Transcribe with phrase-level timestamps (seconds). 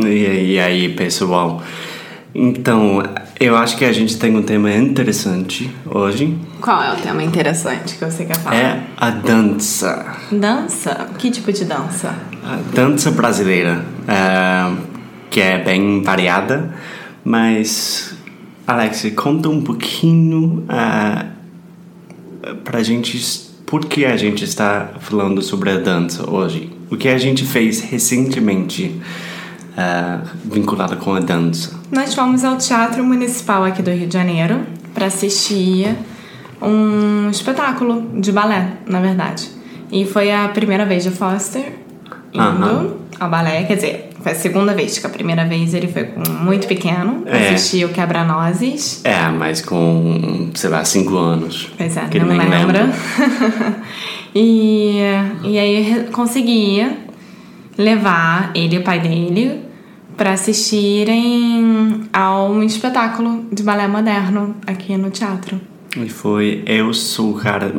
[0.00, 1.62] E, e aí, pessoal?
[2.34, 3.02] Então,
[3.40, 6.36] eu acho que a gente tem um tema interessante hoje.
[6.60, 8.56] Qual é o tema interessante que você quer falar?
[8.56, 10.16] É a dança.
[10.30, 11.08] Dança?
[11.18, 12.14] Que tipo de dança?
[12.44, 14.72] A dança brasileira, é,
[15.30, 16.72] que é bem variada,
[17.24, 18.14] mas,
[18.66, 25.76] Alex, conta um pouquinho uh, pra gente por que a gente está falando sobre a
[25.76, 26.72] dança hoje.
[26.90, 28.98] O que a gente fez recentemente
[29.78, 31.70] uh, vinculado com a dança.
[31.90, 34.60] Nós fomos ao Teatro Municipal aqui do Rio de Janeiro
[34.92, 35.96] para assistir
[36.60, 39.48] um espetáculo de balé, na verdade.
[39.92, 41.72] E foi a primeira vez de Foster
[42.32, 46.10] indo ao balé, quer dizer, foi a segunda vez, que a primeira vez ele foi
[46.40, 47.54] muito pequeno, é.
[47.54, 49.00] assistiu Quebra-Nozes.
[49.04, 51.72] É, mas com, sei lá, cinco anos.
[51.76, 52.90] Pois é, que não lembra.
[54.34, 54.98] e,
[55.42, 56.96] e aí conseguia
[57.78, 59.67] levar ele e o pai dele
[60.18, 65.58] para assistirem a um espetáculo de balé moderno aqui no teatro.
[65.96, 67.72] E foi, eu sou cara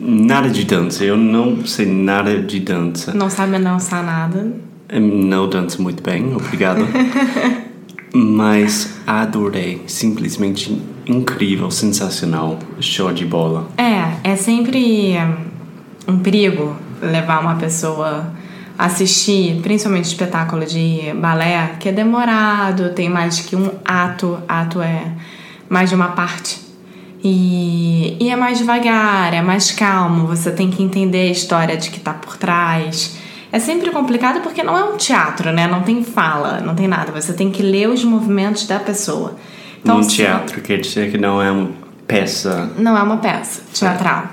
[0.00, 3.14] nada de dança, eu não sei nada de dança.
[3.14, 4.52] Não sabe dançar nada?
[4.92, 6.84] Não danço muito bem, obrigado.
[8.12, 13.68] Mas adorei, simplesmente incrível, sensacional, show de bola.
[13.78, 15.14] É, é sempre
[16.06, 18.32] um perigo levar uma pessoa
[18.76, 25.12] assistir, principalmente espetáculo de balé, que é demorado, tem mais que um ato, ato é
[25.68, 26.60] mais de uma parte.
[27.22, 31.90] E, e é mais devagar, é mais calmo, você tem que entender a história de
[31.90, 33.16] que tá por trás.
[33.50, 35.66] É sempre complicado porque não é um teatro, né?
[35.66, 37.12] Não tem fala, não tem nada.
[37.12, 39.36] Você tem que ler os movimentos da pessoa.
[39.80, 41.70] Então, um teatro quer dizer que não é uma
[42.06, 42.70] peça.
[42.76, 44.24] Não é uma peça teatral.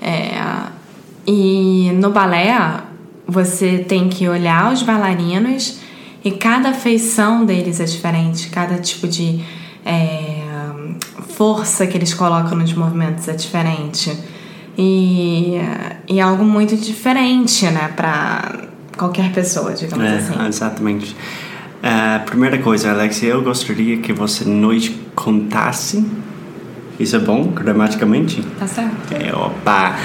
[0.00, 0.30] É,
[1.26, 2.56] e no balé,
[3.30, 5.78] você tem que olhar os bailarinos
[6.24, 9.42] e cada feição deles é diferente, cada tipo de
[9.84, 10.42] é,
[11.28, 14.14] força que eles colocam nos movimentos é diferente.
[14.76, 15.56] E,
[16.08, 20.46] e é algo muito diferente, né, para qualquer pessoa, digamos é, assim.
[20.46, 21.16] Exatamente.
[21.82, 26.04] A uh, primeira coisa, Alex, eu gostaria que você nos contasse.
[26.98, 28.42] Isso é bom, gramaticamente?
[28.58, 29.14] Tá certo.
[29.14, 29.96] É, opa!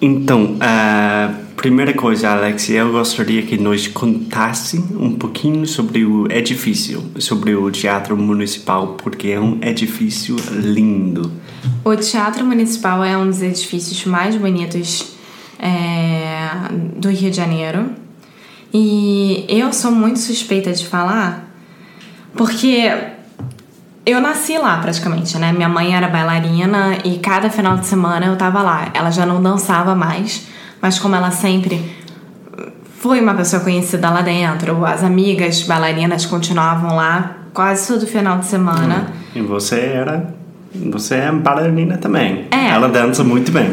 [0.00, 7.02] Então, uh, primeira coisa, Alex, eu gostaria que nos contasse um pouquinho sobre o edifício,
[7.18, 11.32] sobre o Teatro Municipal, porque é um edifício lindo.
[11.84, 15.16] O Teatro Municipal é um dos edifícios mais bonitos
[15.58, 16.50] é,
[16.96, 17.90] do Rio de Janeiro.
[18.72, 21.52] E eu sou muito suspeita de falar,
[22.36, 22.92] porque
[24.06, 25.52] eu nasci lá praticamente, né?
[25.52, 28.88] Minha mãe era bailarina e cada final de semana eu tava lá.
[28.94, 30.46] Ela já não dançava mais,
[30.86, 31.82] mas como ela sempre
[33.00, 38.46] foi uma pessoa conhecida lá dentro, as amigas bailarinas continuavam lá quase todo final de
[38.46, 39.08] semana.
[39.34, 39.40] Hum.
[39.40, 40.32] E você era.
[40.92, 42.46] Você é bailarina também.
[42.52, 42.68] É.
[42.68, 43.68] Ela dança muito bem.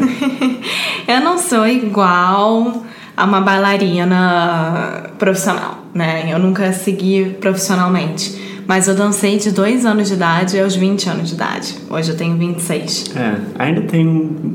[1.06, 2.82] eu não sou igual
[3.16, 6.24] a uma bailarina profissional, né?
[6.28, 8.42] Eu nunca segui profissionalmente.
[8.66, 11.76] Mas eu dancei de 2 anos de idade aos 20 anos de idade.
[11.88, 13.12] Hoje eu tenho 26.
[13.14, 14.54] É, ainda tenho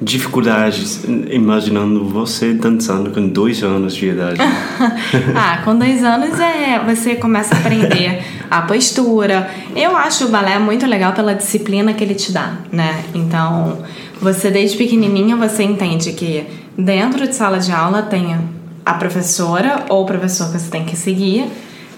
[0.00, 4.40] dificuldades imaginando você dançando com 2 anos de idade.
[5.36, 9.50] ah, com 2 anos é você começa a aprender a postura.
[9.76, 13.04] Eu acho o balé muito legal pela disciplina que ele te dá, né?
[13.14, 13.78] Então,
[14.20, 18.36] você desde pequenininha você entende que dentro de sala de aula tem
[18.84, 21.44] a professora ou o professor que você tem que seguir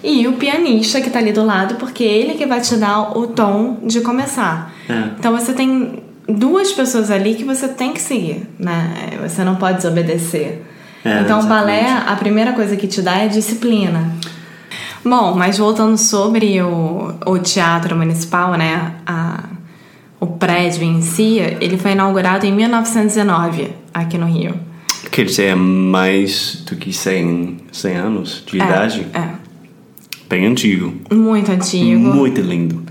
[0.03, 3.17] e o pianista que está ali do lado, porque é ele que vai te dar
[3.17, 4.75] o tom de começar.
[4.89, 5.11] É.
[5.17, 6.03] Então você tem
[6.33, 9.19] duas pessoas ali que você tem que seguir, né?
[9.23, 10.63] Você não pode desobedecer.
[11.05, 14.13] É, então o balé, a primeira coisa que te dá é disciplina.
[15.05, 18.95] Bom, mas voltando sobre o, o teatro municipal, né?
[19.05, 19.45] A,
[20.21, 24.55] o prédio em si, ele foi inaugurado em 1919 aqui no Rio.
[25.11, 29.07] Quer dizer, é mais do que 100, 100 anos de idade?
[29.13, 29.29] É,
[30.31, 30.95] Bem antigo.
[31.13, 32.15] muito antigo.
[32.15, 32.83] Muito lindo.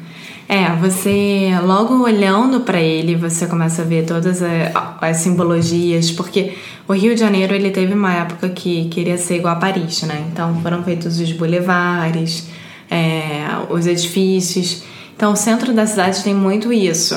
[0.53, 6.57] É, você logo olhando para ele, você começa a ver todas a- as simbologias, porque
[6.89, 10.25] o Rio de Janeiro ele teve uma época que queria ser igual a Paris, né?
[10.29, 12.49] Então foram feitos os bulevares,
[12.89, 14.83] é, os edifícios.
[15.15, 17.15] Então o centro da cidade tem muito isso.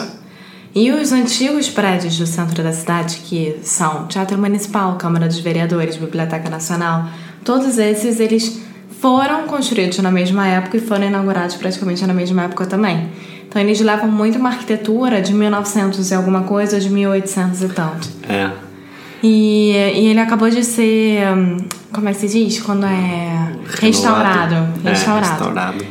[0.72, 5.96] E os antigos prédios do centro da cidade, que são Teatro Municipal, Câmara dos Vereadores,
[5.96, 7.06] Biblioteca Nacional,
[7.44, 8.60] todos esses eles
[9.05, 13.06] foram construídos na mesma época e foram inaugurados praticamente na mesma época também.
[13.47, 18.09] Então eles levam muito uma arquitetura de 1900 e alguma coisa, de 1800 e tanto.
[18.27, 18.51] É.
[19.23, 21.59] E, e ele acabou de ser, hum,
[21.93, 22.62] como é que se diz?
[22.62, 24.55] Quando é restaurado.
[24.55, 24.81] Renovado.
[24.87, 25.29] É, Restaurado.
[25.29, 25.85] restaurado.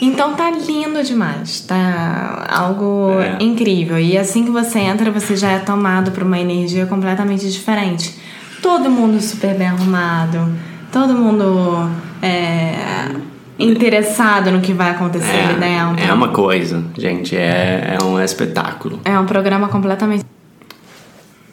[0.00, 3.42] Então tá lindo demais, tá algo É.
[3.42, 3.98] incrível.
[3.98, 8.14] E assim que você entra, você já é tomado por uma energia completamente diferente.
[8.62, 10.48] Todo mundo super bem arrumado,
[10.92, 11.90] todo mundo
[12.22, 13.08] é,
[13.58, 16.02] interessado no que vai acontecer ali dentro.
[16.02, 17.36] É, é uma coisa, gente.
[17.36, 19.00] É, é um espetáculo.
[19.04, 20.24] É um programa completamente.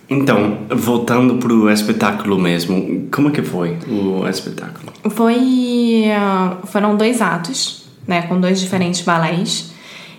[0.10, 4.92] Então, voltando pro espetáculo mesmo, como é que foi o espetáculo?
[5.12, 6.06] Foi.
[6.12, 8.24] ah, Foram dois atos, né?
[8.24, 9.72] Com dois diferentes balés.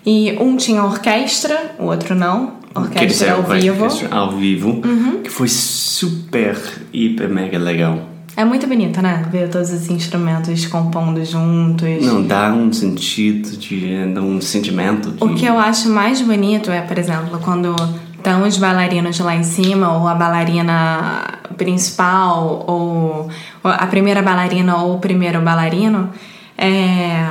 [0.07, 2.59] E um tinha orquestra, o outro não.
[2.93, 3.85] Quer dizer, Orquestra ao o vivo.
[3.85, 5.21] orquestra ao vivo, Uhum.
[5.25, 6.57] que foi super,
[6.93, 8.09] hiper, mega legal.
[8.41, 9.23] É muito bonito, né?
[9.31, 12.03] Ver todos os instrumentos compondo juntos.
[12.03, 15.23] Não, dá um sentido, de, dá um sentimento de...
[15.23, 17.77] O que eu acho mais bonito é, por exemplo, quando
[18.17, 21.23] estão os bailarinos lá em cima, ou a bailarina
[21.59, 23.29] principal, ou
[23.63, 26.09] a primeira bailarina ou o primeiro bailarino,
[26.57, 27.23] é,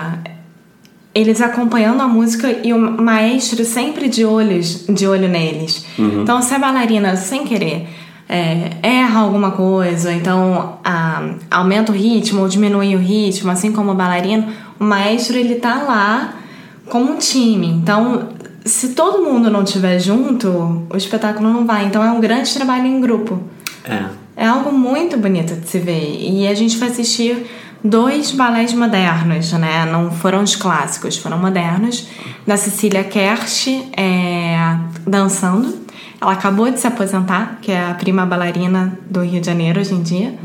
[1.15, 5.87] eles acompanhando a música e o maestro sempre de olhos de olho neles.
[5.97, 7.89] Então, se a bailarina, sem querer,
[8.29, 13.91] é, erra alguma coisa, então ah, aumenta o ritmo ou diminui o ritmo, assim como
[13.91, 14.47] o bailarino,
[14.79, 16.35] o maestro ele tá lá
[16.87, 17.67] como um time.
[17.67, 18.29] Então,
[18.63, 21.85] se todo mundo não estiver junto, o espetáculo não vai.
[21.85, 23.41] Então, é um grande trabalho em grupo.
[23.83, 24.03] É,
[24.35, 26.17] É algo muito bonito de se ver.
[26.19, 27.45] E a gente foi assistir
[27.83, 29.85] dois balés modernos, né?
[29.85, 32.07] Não foram os clássicos, foram modernos.
[32.45, 33.67] Da Cecília Kersh
[33.97, 35.88] é, dançando.
[36.21, 39.93] Ela acabou de se aposentar, que é a prima bailarina do Rio de Janeiro hoje
[39.93, 40.35] em dia.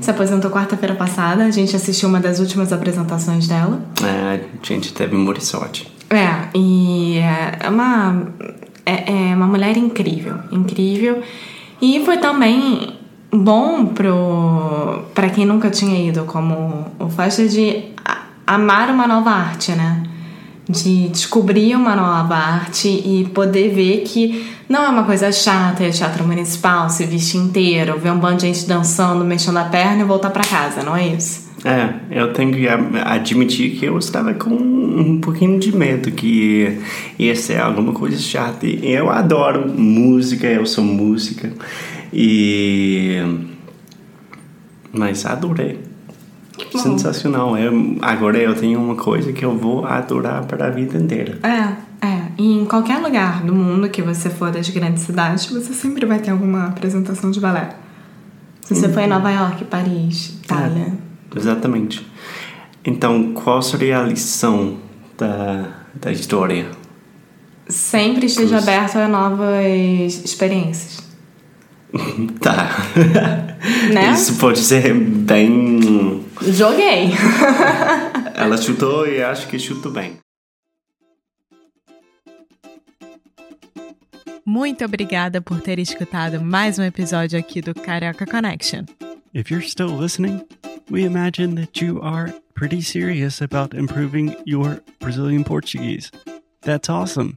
[0.00, 1.44] Se aposentou quarta-feira passada.
[1.44, 3.80] A gente assistiu uma das últimas apresentações dela.
[4.02, 5.92] é, a gente teve muita sorte.
[6.10, 8.28] É, e é uma,
[8.86, 11.20] é, é uma mulher incrível, incrível.
[11.82, 12.94] E foi também
[13.32, 17.86] bom pro para quem nunca tinha ido como o faixa de
[18.46, 20.04] amar uma nova arte, né?
[20.68, 25.90] De descobrir uma nova arte e poder ver que não é uma coisa chata, é
[25.90, 30.04] teatro municipal, se vestir inteiro, ver um bando de gente dançando, mexendo a perna e
[30.04, 31.44] voltar pra casa, não é isso?
[31.64, 36.78] É, eu tenho que admitir que eu estava com um pouquinho de medo que
[37.18, 38.66] ia ser alguma coisa chata.
[38.66, 41.52] Eu adoro música, eu sou música.
[42.12, 43.18] E.
[44.92, 45.78] Mas adorei.
[46.72, 46.78] Bom.
[46.78, 47.56] Sensacional.
[47.56, 51.38] Eu, agora eu tenho uma coisa que eu vou adorar para a vida inteira.
[51.42, 52.22] É, é.
[52.38, 56.18] E em qualquer lugar do mundo que você for das grandes cidades, você sempre vai
[56.18, 57.76] ter alguma apresentação de balé.
[58.62, 60.94] Se você for em Nova York, Paris, Itália.
[61.34, 62.06] Exatamente.
[62.84, 64.78] Então, qual seria a lição
[65.18, 66.66] da, da história?
[67.68, 71.03] Sempre esteja aberto a novas experiências.
[72.40, 72.86] Tá.
[73.92, 74.12] Né?
[74.12, 76.24] Isso pode ser bem.
[76.42, 77.10] Joguei!
[78.34, 80.18] Ela chutou e acho que chutou bem.
[84.44, 88.84] Muito obrigada por ter escutado mais um episódio aqui do Carioca Connection.
[89.32, 90.42] If you're still listening,
[90.90, 96.10] we imagine that you are pretty serious about improving your Brazilian Portuguese.
[96.60, 97.36] That's awesome.